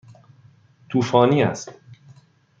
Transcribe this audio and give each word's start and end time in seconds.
طوفانی 0.89 1.43
است. 1.43 1.73